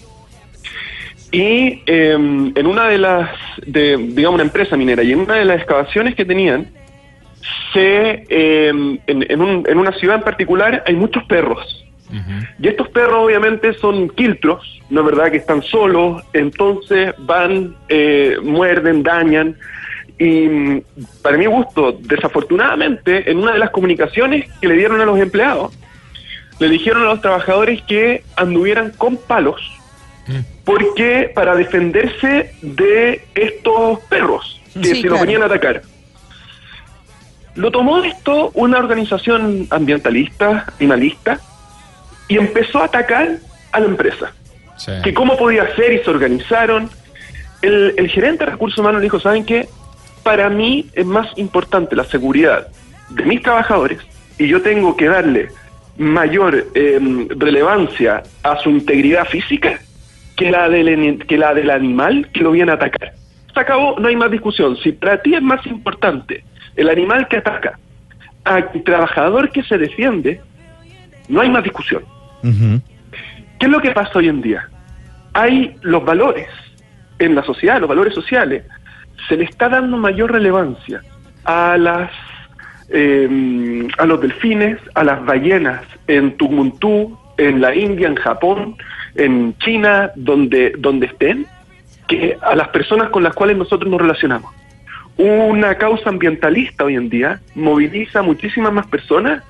Y 1.31 1.83
eh, 1.87 2.13
en 2.15 2.67
una 2.67 2.89
de 2.89 2.99
las, 2.99 3.31
de, 3.67 3.97
digamos, 3.99 4.35
una 4.35 4.43
empresa 4.45 4.77
minera, 4.77 5.03
y 5.03 5.13
en 5.13 5.21
una 5.21 5.35
de 5.37 5.45
las 5.45 5.59
excavaciones 5.59 6.15
que 6.15 6.25
tenían, 6.25 6.67
se, 7.73 8.25
eh, 8.29 8.69
en, 8.69 8.99
en 9.07 9.41
un- 9.41 9.65
en 9.69 9.79
una 9.79 9.93
ciudad 9.93 10.17
en 10.17 10.23
particular 10.23 10.83
hay 10.87 10.95
muchos 10.95 11.25
perros. 11.25 11.79
Y 12.61 12.69
estos 12.69 12.89
perros 12.91 13.25
obviamente 13.25 13.73
son 13.75 14.11
quiltros, 14.11 14.83
no 14.91 15.01
es 15.01 15.07
verdad 15.07 15.31
que 15.31 15.39
están 15.39 15.63
solos, 15.63 16.23
entonces 16.35 17.15
van, 17.19 17.75
eh, 17.89 18.37
muerden, 18.43 19.03
dañan. 19.03 19.57
Y 20.19 20.49
mm, 20.49 20.83
para 21.23 21.37
mi 21.37 21.47
gusto, 21.47 21.97
desafortunadamente, 22.01 23.31
en 23.31 23.39
una 23.39 23.53
de 23.53 23.59
las 23.59 23.71
comunicaciones 23.71 24.49
que 24.61 24.69
le 24.69 24.75
dieron 24.77 25.01
a 25.01 25.05
los 25.05 25.19
empleados, 25.19 25.73
le 26.59 26.69
dijeron 26.69 27.03
a 27.03 27.07
los 27.07 27.21
trabajadores 27.21 27.83
que 27.83 28.23
anduvieran 28.37 28.91
con 28.97 29.17
palos, 29.17 29.61
porque 30.65 31.31
para 31.35 31.57
defenderse 31.57 32.55
de 32.63 33.25
estos 33.35 33.99
perros 34.09 34.61
que 34.75 34.85
Sí, 34.85 35.03
se 35.03 35.09
los 35.09 35.19
claro. 35.19 35.21
venían 35.27 35.43
a 35.43 35.47
atacar. 35.47 35.83
Lo 37.55 37.71
tomó 37.71 38.03
esto 38.05 38.51
una 38.55 38.79
organización 38.79 39.67
ambientalista, 39.71 40.67
animalista, 40.79 41.41
y 42.29 42.39
empezó 42.39 42.79
a 42.81 42.85
atacar 42.85 43.39
a 43.73 43.81
la 43.81 43.87
empresa. 43.87 44.33
Sí. 44.79 44.93
Que 45.03 45.13
cómo 45.13 45.37
podía 45.37 45.75
ser 45.75 45.93
y 45.93 45.99
se 45.99 46.11
organizaron. 46.11 46.89
El, 47.61 47.95
el 47.97 48.09
gerente 48.09 48.45
de 48.45 48.53
recursos 48.53 48.79
humanos 48.79 49.01
le 49.01 49.05
dijo, 49.05 49.21
¿saben 49.21 49.45
qué? 49.45 49.69
Para 50.23 50.49
mí 50.49 50.87
es 50.93 51.07
más 51.07 51.29
importante 51.37 51.97
la 51.97 52.05
seguridad 52.05 52.69
de 53.11 53.25
mis 53.25 53.43
trabajadores 53.43 53.99
y 54.39 54.49
yo 54.49 54.63
tengo 54.63 54.97
que 54.97 55.07
darle 55.09 55.49
mayor 55.99 56.67
eh, 56.75 57.27
relevancia 57.37 58.23
a 58.43 58.57
su 58.59 58.71
integridad 58.71 59.27
física 59.27 59.81
que 60.37 60.51
la, 60.51 60.69
del, 60.69 61.25
que 61.27 61.37
la 61.37 61.55
del 61.55 61.71
animal 61.71 62.29
que 62.33 62.41
lo 62.41 62.53
viene 62.53 62.73
a 62.73 62.77
atacar. 62.77 63.13
Se 63.53 63.61
acabó, 63.61 63.99
no 63.99 64.09
hay 64.09 64.17
más 64.17 64.31
discusión. 64.31 64.77
Si 64.79 64.93
para 64.93 65.21
ti 65.21 65.35
es 65.35 65.43
más 65.43 65.65
importante 65.67 66.45
el 66.77 66.89
animal 66.89 67.29
que 67.29 67.37
ataca 67.39 67.79
al 68.45 68.71
trabajador 68.85 69.51
que 69.51 69.63
se 69.63 69.77
defiende, 69.79 70.41
no 71.29 71.41
hay 71.41 71.51
más 71.51 71.63
discusión. 71.63 72.03
¿Qué 72.43 73.67
es 73.67 73.71
lo 73.71 73.81
que 73.81 73.91
pasa 73.93 74.19
hoy 74.19 74.29
en 74.29 74.43
día? 74.43 74.69
Hay 75.35 75.77
los 75.83 76.05
valores 76.05 76.49
en 77.19 77.35
la 77.35 77.45
sociedad, 77.45 77.79
los 77.81 77.89
valores 77.89 78.15
sociales, 78.15 78.65
se 79.29 79.37
le 79.37 79.45
está 79.45 79.69
dando 79.69 79.97
mayor 79.97 80.33
relevancia 80.33 81.03
a 81.45 81.77
las 81.77 82.11
eh, 82.89 83.89
a 83.99 84.05
los 84.05 84.21
delfines, 84.21 84.79
a 84.95 85.05
las 85.05 85.25
ballenas 85.25 85.83
en 86.07 86.37
Tucumán, 86.37 86.75
en 87.39 87.61
la 87.61 87.75
India, 87.75 88.09
en 88.09 88.17
Japón, 88.17 88.77
en 89.15 89.57
China, 89.59 90.11
donde 90.15 90.75
donde 90.79 91.07
estén, 91.07 91.47
que 92.07 92.37
a 92.43 92.55
las 92.55 92.69
personas 92.69 93.09
con 93.11 93.23
las 93.23 93.35
cuales 93.35 93.57
nosotros 93.57 93.91
nos 93.91 94.01
relacionamos. 94.01 94.53
Una 95.17 95.75
causa 95.77 96.09
ambientalista 96.09 96.85
hoy 96.85 96.97
en 96.97 97.09
día 97.09 97.41
moviliza 97.55 98.23
muchísimas 98.23 98.73
más 98.73 98.87
personas 98.87 99.43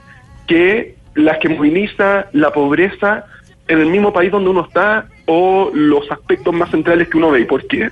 que 0.47 0.97
las 1.15 1.39
que 1.39 1.49
moviliza 1.49 2.27
la 2.33 2.53
pobreza 2.53 3.27
en 3.69 3.81
el 3.81 3.87
mismo 3.87 4.13
país 4.13 4.31
donde 4.31 4.51
uno 4.51 4.67
está 4.67 5.07
o 5.27 5.71
los 5.73 6.11
aspectos 6.11 6.53
más 6.53 6.71
centrales 6.71 7.09
que 7.09 7.17
uno 7.17 7.31
ve. 7.31 7.41
¿Y 7.41 7.45
por 7.45 7.67
qué? 7.67 7.91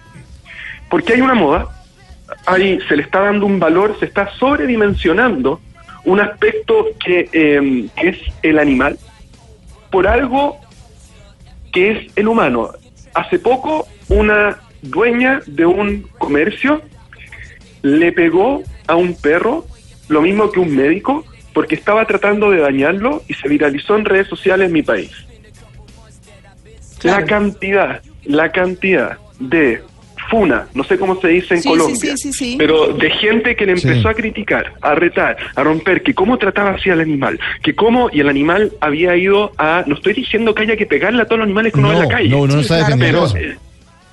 Porque 0.90 1.14
hay 1.14 1.20
una 1.20 1.34
moda, 1.34 1.68
hay, 2.44 2.80
se 2.88 2.96
le 2.96 3.02
está 3.02 3.20
dando 3.20 3.46
un 3.46 3.58
valor, 3.58 3.96
se 3.98 4.06
está 4.06 4.30
sobredimensionando 4.38 5.60
un 6.04 6.20
aspecto 6.20 6.88
que, 7.02 7.28
eh, 7.32 7.88
que 7.96 8.08
es 8.08 8.18
el 8.42 8.58
animal 8.58 8.98
por 9.90 10.06
algo 10.06 10.58
que 11.72 11.92
es 11.92 12.16
el 12.16 12.28
humano. 12.28 12.70
Hace 13.14 13.38
poco 13.38 13.86
una 14.08 14.58
dueña 14.82 15.40
de 15.46 15.66
un 15.66 16.02
comercio 16.18 16.82
le 17.82 18.12
pegó 18.12 18.62
a 18.86 18.96
un 18.96 19.14
perro 19.14 19.66
lo 20.08 20.22
mismo 20.22 20.50
que 20.50 20.60
un 20.60 20.74
médico 20.74 21.24
porque 21.52 21.74
estaba 21.74 22.04
tratando 22.04 22.50
de 22.50 22.60
dañarlo 22.60 23.22
y 23.28 23.34
se 23.34 23.48
viralizó 23.48 23.96
en 23.96 24.04
redes 24.04 24.28
sociales 24.28 24.68
en 24.68 24.72
mi 24.72 24.82
país. 24.82 25.10
La 27.02 27.24
cantidad, 27.24 28.02
la 28.24 28.52
cantidad 28.52 29.18
de 29.38 29.82
funa, 30.30 30.66
no 30.74 30.84
sé 30.84 30.96
cómo 30.96 31.20
se 31.20 31.28
dice 31.28 31.54
en 31.54 31.62
Sí, 31.62 31.68
Colombia, 31.68 32.16
sí, 32.16 32.16
sí, 32.16 32.32
sí. 32.32 32.54
pero 32.56 32.92
de 32.94 33.10
gente 33.10 33.56
que 33.56 33.66
le 33.66 33.72
empezó 33.72 34.00
Sí. 34.02 34.08
a 34.08 34.14
criticar, 34.14 34.72
a 34.80 34.94
retar, 34.94 35.36
a 35.56 35.62
romper, 35.64 36.02
que 36.02 36.14
cómo 36.14 36.38
trataba 36.38 36.70
así 36.70 36.88
al 36.88 37.00
animal, 37.00 37.38
que 37.62 37.74
cómo, 37.74 38.08
y 38.12 38.20
el 38.20 38.28
animal 38.28 38.72
había 38.80 39.16
ido 39.16 39.52
a, 39.58 39.84
no 39.86 39.96
estoy 39.96 40.14
diciendo 40.14 40.54
que 40.54 40.62
haya 40.62 40.76
que 40.76 40.86
pegarle 40.86 41.22
a 41.22 41.24
todos 41.24 41.38
los 41.40 41.46
animales 41.46 41.72
que 41.72 41.80
uno 41.80 41.88
ve 41.90 41.96
en 41.96 42.02
la 42.02 42.08
calle, 42.08 42.28
no, 42.28 42.46
no 42.46 42.56
defendiendo 42.62 42.98
pero 42.98 43.26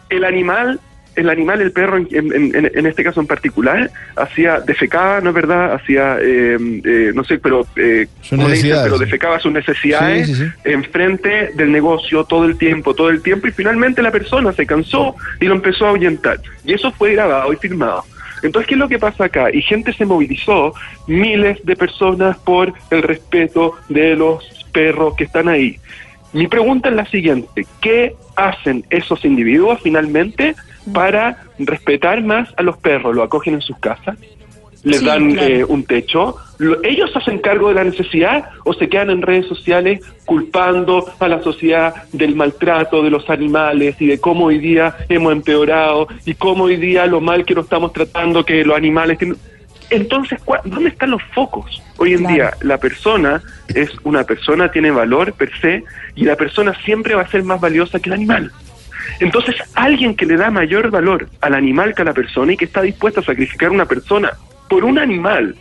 el 0.10 0.24
animal, 0.26 0.80
el 1.18 1.30
animal, 1.30 1.62
el 1.62 1.72
perro, 1.72 1.98
en, 1.98 2.08
en- 2.12 2.86
este 2.86 3.04
caso 3.04 3.20
en 3.20 3.28
particular, 3.28 3.90
hacía, 4.16 4.60
defecaba, 4.62 5.20
¿no 5.20 5.30
es 5.32 5.36
verdad? 5.36 5.74
Hacía, 5.74 6.18
eh, 6.22 6.58
eh, 6.86 7.12
no 7.14 7.24
sé, 7.26 7.38
pero, 7.40 7.66
eh, 7.76 8.08
Sus 8.22 8.30
¿cómo 8.38 8.44
le 8.48 8.54
dicen? 8.54 8.70
necesidades. 8.70 8.84
pero 8.84 8.98
defecaba 8.98 9.40
sus 9.40 9.52
necesidades 9.52 10.28
Sí, 10.28 10.36
sí, 10.36 10.46
sí. 10.46 10.52
enfrente 10.64 11.52
del 11.56 11.72
negocio 11.72 12.24
todo 12.24 12.46
el 12.46 12.58
tiempo, 12.58 12.94
todo 12.94 13.10
el 13.10 13.22
tiempo, 13.22 13.48
y 13.48 13.52
finalmente 13.52 14.02
la 14.02 14.12
persona 14.12 14.54
se 14.54 14.66
cansó 14.66 15.16
y 15.42 15.46
lo 15.46 15.56
empezó 15.56 15.86
a 15.86 15.90
ahuyentar. 15.90 16.40
Y 16.64 16.74
eso 16.74 16.92
fue 16.92 17.14
grabado 17.14 17.52
y 17.52 17.58
filmado. 17.58 18.04
Entonces, 18.44 18.68
¿qué 18.68 18.76
es 18.76 18.80
lo 18.80 18.88
que 18.88 19.00
pasa 19.00 19.26
acá? 19.26 19.50
Y 19.52 19.62
gente 19.64 19.92
se 19.94 20.06
movilizó, 20.06 20.74
miles 21.08 21.58
de 21.66 21.76
personas 21.76 22.38
por 22.38 22.72
el 22.92 23.02
respeto 23.02 23.74
de 23.90 24.16
los 24.16 24.44
perros 24.72 25.16
que 25.18 25.24
están 25.24 25.48
ahí. 25.50 25.80
Mi 26.34 26.48
pregunta 26.48 26.90
es 26.90 26.96
la 26.96 27.06
siguiente, 27.08 27.66
¿qué 27.82 28.14
hacen 28.36 28.86
esos 28.92 29.26
individuos 29.26 29.80
finalmente 29.82 30.56
para 30.94 31.44
respetar 31.60 32.24
más 32.24 32.50
a 32.58 32.64
los 32.64 32.78
perros? 32.78 33.16
¿Lo 33.16 33.24
acogen 33.24 33.56
en 33.56 33.62
sus 33.62 33.78
casas? 33.80 34.18
les 34.84 35.00
Sí, 35.00 35.06
dan 35.06 35.34
claro. 35.34 35.48
eh, 35.54 35.64
un 35.66 35.84
techo. 35.84 36.38
Lo- 36.60 36.82
¿Ellos 36.84 37.12
hacen 37.16 37.40
cargo 37.40 37.70
de 37.70 37.74
la 37.76 37.84
necesidad 37.84 38.46
o 38.64 38.74
se 38.74 38.88
quedan 38.88 39.10
en 39.10 39.22
redes 39.22 39.48
sociales 39.48 40.00
culpando 40.26 41.06
a 41.20 41.28
la 41.28 41.42
sociedad 41.44 41.94
del 42.14 42.36
maltrato 42.36 43.02
de 43.04 43.10
los 43.10 43.30
animales 43.30 43.96
y 44.00 44.06
de 44.08 44.20
cómo 44.20 44.46
hoy 44.46 44.60
día 44.60 44.96
hemos 45.10 45.34
empeorado 45.34 46.08
y 46.26 46.36
cómo 46.36 46.66
hoy 46.66 46.78
día 46.78 47.06
lo 47.06 47.20
mal 47.20 47.44
que 47.44 47.56
nos 47.56 47.66
estamos 47.66 47.92
tratando, 47.92 48.46
que 48.46 48.64
los 48.64 48.78
animales... 48.78 49.18
tienen- 49.18 49.38
Entonces, 49.90 50.40
¿cuá- 50.46 50.62
¿dónde 50.64 50.90
están 50.90 51.12
los 51.12 51.24
focos? 51.34 51.82
Hoy 51.98 52.14
en 52.14 52.20
Claro. 52.20 52.34
día 52.36 52.52
la 52.62 52.78
persona 52.78 53.42
es 53.74 53.90
una 54.04 54.24
persona, 54.24 54.72
tiene 54.72 54.92
valor 54.92 55.34
per 55.34 55.50
se 55.60 55.84
y 56.16 56.24
la 56.24 56.36
persona 56.36 56.74
siempre 56.86 57.16
va 57.16 57.24
a 57.24 57.28
ser 57.28 57.44
más 57.44 57.60
valiosa 57.60 58.00
que 58.00 58.10
el 58.10 58.14
animal. 58.14 58.52
Entonces, 59.20 59.56
alguien 59.76 60.16
que 60.16 60.26
le 60.26 60.38
da 60.38 60.50
mayor 60.50 60.90
valor 60.92 61.28
al 61.42 61.54
animal 61.54 61.94
que 61.94 62.02
a 62.02 62.06
la 62.06 62.14
persona 62.14 62.54
y 62.54 62.58
que 62.58 62.66
está 62.66 62.82
dispuesto 62.82 63.20
a 63.20 63.24
sacrificar 63.24 63.70
una 63.70 63.86
persona 63.86 64.32
por 64.70 64.84
un 64.84 65.00
animal, 65.00 65.56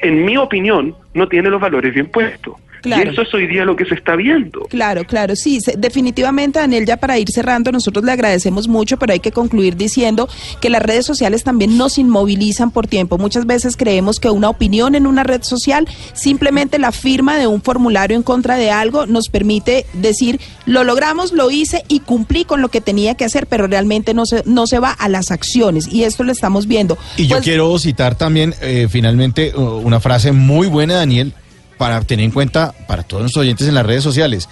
en 0.00 0.24
mi 0.24 0.36
opinión, 0.36 0.94
no 1.14 1.28
tiene 1.28 1.50
los 1.50 1.60
valores 1.60 1.94
bien 1.94 2.06
puestos. 2.06 2.54
Claro. 2.82 3.10
Y 3.10 3.12
eso 3.12 3.22
es 3.22 3.34
hoy 3.34 3.46
día 3.46 3.64
lo 3.64 3.74
que 3.76 3.84
se 3.84 3.94
está 3.94 4.16
viendo. 4.16 4.60
Claro, 4.70 5.04
claro, 5.04 5.34
sí, 5.36 5.60
se- 5.60 5.76
definitivamente, 5.76 6.58
Daniel, 6.58 6.86
ya 6.86 6.96
para 6.98 7.18
ir 7.18 7.28
cerrando, 7.30 7.72
nosotros 7.72 8.04
le 8.04 8.12
agradecemos 8.12 8.68
mucho, 8.68 8.96
pero 8.98 9.12
hay 9.12 9.20
que 9.20 9.32
concluir 9.32 9.76
diciendo 9.76 10.28
que 10.60 10.70
las 10.70 10.82
redes 10.82 11.04
sociales 11.06 11.42
también 11.44 11.76
nos 11.76 11.98
inmovilizan 11.98 12.70
por 12.70 12.86
tiempo. 12.86 13.18
Muchas 13.18 13.46
veces 13.46 13.76
creemos 13.76 14.20
que 14.20 14.30
una 14.30 14.48
opinión 14.48 14.94
en 14.94 15.06
una 15.06 15.22
red 15.24 15.42
social, 15.42 15.88
simplemente 16.14 16.78
la 16.78 16.92
firma 16.92 17.36
de 17.38 17.46
un 17.46 17.62
formulario 17.62 18.16
en 18.16 18.22
contra 18.22 18.56
de 18.56 18.70
algo, 18.70 19.06
nos 19.06 19.28
permite 19.28 19.86
decir, 19.92 20.40
lo 20.64 20.84
logramos, 20.84 21.32
lo 21.32 21.50
hice 21.50 21.82
y 21.88 22.00
cumplí 22.00 22.44
con 22.44 22.62
lo 22.62 22.68
que 22.68 22.80
tenía 22.80 23.14
que 23.14 23.24
hacer, 23.24 23.46
pero 23.46 23.66
realmente 23.66 24.14
no 24.14 24.26
se, 24.26 24.42
no 24.46 24.66
se 24.66 24.78
va 24.78 24.90
a 24.92 25.08
las 25.08 25.30
acciones. 25.30 25.88
Y 25.92 26.04
esto 26.04 26.24
lo 26.24 26.32
estamos 26.32 26.66
viendo. 26.66 26.96
Y 27.16 27.26
yo 27.26 27.36
Pues, 27.36 27.44
quiero 27.44 27.78
citar 27.78 28.16
también, 28.16 28.54
eh, 28.62 28.88
finalmente, 28.90 29.52
una 29.56 30.00
frase 30.00 30.32
muy 30.32 30.66
buena, 30.68 30.94
Daniel, 30.94 31.32
para 31.78 32.00
tener 32.02 32.24
en 32.24 32.30
cuenta 32.30 32.72
para 32.86 33.02
todos 33.02 33.22
los 33.22 33.36
oyentes 33.36 33.66
en 33.68 33.74
las 33.74 33.86
redes 33.86 34.02
sociales. 34.02 34.48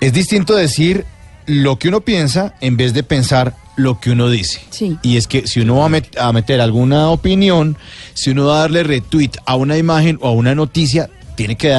Es 0.00 0.12
distinto 0.12 0.54
decir 0.54 1.04
lo 1.46 1.78
que 1.78 1.88
uno 1.88 2.00
piensa 2.00 2.54
en 2.60 2.76
vez 2.76 2.94
de 2.94 3.02
pensar 3.02 3.54
lo 3.76 3.98
que 4.00 4.10
uno 4.10 4.28
dice. 4.28 4.60
Sí. 4.70 4.98
Y 5.02 5.16
es 5.16 5.26
que 5.26 5.46
si 5.46 5.60
uno 5.60 5.76
va 5.76 5.86
a, 5.86 5.88
met- 5.88 6.18
a 6.18 6.32
meter 6.32 6.60
alguna 6.60 7.08
opinión, 7.10 7.76
si 8.14 8.30
uno 8.30 8.46
va 8.46 8.56
a 8.56 8.60
darle 8.60 8.82
retweet 8.82 9.30
a 9.46 9.56
una 9.56 9.76
imagen 9.78 10.18
o 10.20 10.28
a 10.28 10.32
una 10.32 10.54
noticia, 10.54 11.08
tiene 11.34 11.56
que 11.56 11.74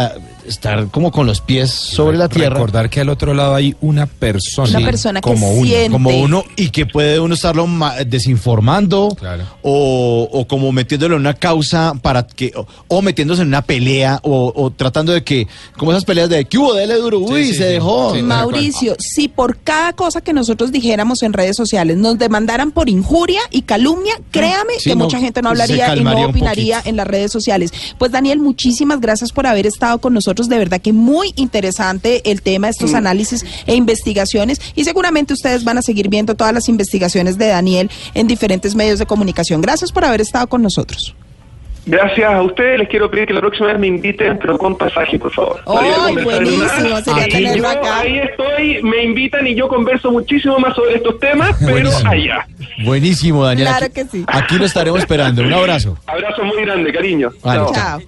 estar 0.47 0.87
como 0.89 1.11
con 1.11 1.27
los 1.27 1.41
pies 1.41 1.71
sobre 1.71 2.17
la 2.17 2.29
tierra. 2.29 2.55
Recordar 2.55 2.89
que 2.89 2.99
al 3.01 3.09
otro 3.09 3.33
lado 3.33 3.55
hay 3.55 3.75
una 3.81 4.05
persona. 4.05 4.77
Una 4.77 4.85
persona 4.87 5.21
que 5.21 5.29
como 5.29 5.51
uno. 5.53 5.65
siente. 5.65 5.91
como 5.91 6.09
uno 6.09 6.43
y 6.55 6.69
que 6.69 6.85
puede 6.85 7.19
uno 7.19 7.33
estarlo 7.35 7.67
ma- 7.67 7.95
desinformando 8.05 9.15
Claro. 9.17 9.43
o, 9.61 10.27
o 10.31 10.47
como 10.47 10.71
metiéndolo 10.71 11.15
en 11.15 11.21
una 11.21 11.33
causa 11.33 11.93
para 12.01 12.25
que 12.25 12.51
o, 12.55 12.65
o 12.87 13.01
metiéndose 13.01 13.41
en 13.43 13.49
una 13.49 13.61
pelea 13.61 14.19
o, 14.23 14.51
o 14.55 14.71
tratando 14.71 15.11
de 15.13 15.23
que 15.23 15.47
como 15.77 15.91
esas 15.91 16.05
peleas 16.05 16.29
de 16.29 16.45
que 16.45 16.57
hubo 16.57 16.73
dele 16.73 16.95
duro 16.95 17.19
uy 17.19 17.45
sí, 17.45 17.53
se 17.53 17.57
sí. 17.57 17.63
dejó 17.73 18.13
Sí, 18.15 18.21
Mauricio, 18.21 18.95
si 18.99 19.27
por 19.27 19.57
cada 19.59 19.93
cosa 19.93 20.21
que 20.21 20.33
nosotros 20.33 20.71
dijéramos 20.71 21.21
en 21.23 21.33
redes 21.33 21.55
sociales 21.55 21.97
nos 21.97 22.17
demandaran 22.17 22.71
por 22.71 22.89
injuria 22.89 23.41
y 23.51 23.61
calumnia, 23.63 24.13
créame 24.31 24.73
Sí, 24.79 24.89
que 24.91 24.95
no, 24.95 25.05
mucha 25.05 25.19
gente 25.19 25.41
no 25.41 25.49
hablaría 25.49 25.95
y 25.95 26.03
no 26.03 26.25
opinaría 26.25 26.81
en 26.83 26.95
las 26.95 27.05
redes 27.07 27.31
sociales. 27.31 27.71
Pues 27.97 28.11
Daniel, 28.11 28.39
muchísimas 28.39 28.99
gracias 29.01 29.31
por 29.31 29.45
haber 29.47 29.65
estado 29.67 29.99
con 29.99 30.13
nosotros. 30.13 30.30
De 30.49 30.57
verdad 30.57 30.81
que 30.81 30.93
muy 30.93 31.33
interesante 31.35 32.21
el 32.29 32.41
tema, 32.41 32.69
estos 32.69 32.93
análisis 32.93 33.45
e 33.67 33.75
investigaciones. 33.75 34.59
Y 34.75 34.83
seguramente 34.83 35.33
ustedes 35.33 35.63
van 35.63 35.77
a 35.77 35.81
seguir 35.81 36.09
viendo 36.09 36.35
todas 36.35 36.53
las 36.53 36.69
investigaciones 36.69 37.37
de 37.37 37.47
Daniel 37.47 37.89
en 38.13 38.27
diferentes 38.27 38.75
medios 38.75 38.99
de 38.99 39.05
comunicación. 39.05 39.61
Gracias 39.61 39.91
por 39.91 40.05
haber 40.05 40.21
estado 40.21 40.47
con 40.47 40.61
nosotros. 40.61 41.15
Gracias 41.83 42.31
a 42.31 42.43
ustedes, 42.43 42.77
les 42.77 42.87
quiero 42.89 43.09
pedir 43.09 43.25
que 43.25 43.33
la 43.33 43.39
próxima 43.39 43.69
vez 43.69 43.79
me 43.79 43.87
inviten, 43.87 44.37
pero 44.37 44.55
con 44.55 44.77
pasaje, 44.77 45.17
por 45.17 45.31
favor. 45.33 45.59
¡Ay, 45.65 46.13
buenísimo! 46.23 46.89
más. 46.91 47.03
Sería 47.03 47.27
Y 47.27 47.31
tenerlo 47.31 47.63
yo 47.63 47.69
acá. 47.69 47.99
Ahí 48.01 48.19
estoy, 48.19 48.83
me 48.83 49.03
invitan 49.03 49.47
y 49.47 49.55
yo 49.55 49.67
converso 49.67 50.11
muchísimo 50.11 50.59
más 50.59 50.75
sobre 50.75 50.97
estos 50.97 51.19
temas, 51.19 51.55
pero 51.59 51.71
Buenísimo. 51.71 52.11
allá. 52.11 52.47
buenísimo 52.85 53.45
Daniel 53.45 53.67
Claro 53.69 53.85
aquí, 53.87 53.93
que 53.95 54.05
sí. 54.05 54.23
aquí 54.27 54.57
lo 54.59 54.65
estaremos 54.65 54.99
esperando 54.99 55.41
un 55.41 55.51
abrazo 55.53 55.97
Abrazo 56.05 56.43
muy 56.43 56.61
grande, 56.61 56.93
cariño. 56.93 57.31
Vale, 57.43 57.61
Chao. 57.61 57.73
Chao. 57.73 57.99